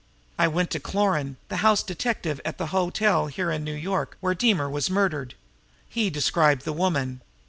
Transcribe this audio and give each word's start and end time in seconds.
I 0.39 0.47
went 0.47 0.71
to 0.71 0.79
Cloran, 0.79 1.37
the 1.49 1.57
house 1.57 1.83
detective 1.83 2.41
at 2.43 2.57
the 2.57 2.65
hotel 2.73 3.27
here 3.27 3.51
in 3.51 3.63
New 3.63 3.75
York 3.75 4.17
where 4.19 4.33
Deemer 4.33 4.67
was 4.67 4.89
murdered. 4.89 5.35
He 5.87 6.09
described 6.09 6.63
the 6.65 6.73
woman. 6.73 7.21